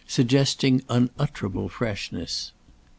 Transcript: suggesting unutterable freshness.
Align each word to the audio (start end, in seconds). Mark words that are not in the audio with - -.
suggesting 0.07 0.81
unutterable 0.89 1.69
freshness. 1.69 2.51